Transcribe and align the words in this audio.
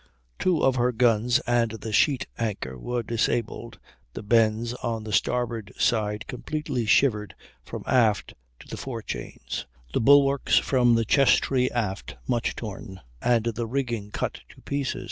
Two 0.39 0.63
of 0.63 0.77
her 0.77 0.91
guns 0.91 1.37
and 1.45 1.69
the 1.73 1.93
sheet 1.93 2.25
anchor 2.39 2.75
were 2.75 3.03
disabled, 3.03 3.77
the 4.13 4.23
bends 4.23 4.73
on 4.73 5.03
the 5.03 5.13
starboard 5.13 5.71
side 5.77 6.25
completely 6.25 6.87
shivered 6.87 7.35
from 7.63 7.83
aft 7.85 8.33
to 8.61 8.67
the 8.67 8.77
forechains, 8.77 9.67
the 9.93 10.01
bulwarks 10.01 10.57
from 10.57 10.95
the 10.95 11.05
chess 11.05 11.35
tree 11.35 11.69
aft 11.69 12.15
much 12.27 12.55
torn, 12.55 12.99
and 13.21 13.43
the 13.53 13.67
rigging 13.67 14.09
cut 14.09 14.39
to 14.49 14.61
pieces. 14.61 14.99